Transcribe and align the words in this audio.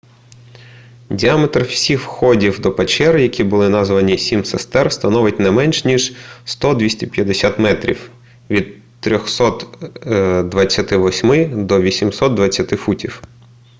діаметр 1.09 1.63
всіх 1.63 2.01
входів 2.01 2.59
до 2.59 2.71
печер 2.75 3.17
які 3.17 3.43
були 3.43 3.69
названі 3.69 4.17
сім 4.17 4.45
сестер 4.45 4.91
становить 4.93 5.39
не 5.39 5.51
менш 5.51 5.85
ніж 5.85 6.13
100-250 6.45 7.59
метрів 7.59 8.11
від 8.49 8.73
328 9.01 11.65
до 11.67 11.81
820 11.81 12.69
футів 12.69 13.21